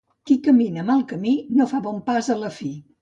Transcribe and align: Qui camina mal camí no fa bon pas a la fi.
Qui 0.29 0.37
camina 0.47 0.85
mal 0.87 1.03
camí 1.13 1.33
no 1.59 1.67
fa 1.75 1.83
bon 1.89 2.03
pas 2.09 2.31
a 2.37 2.39
la 2.45 2.51
fi. 2.57 2.73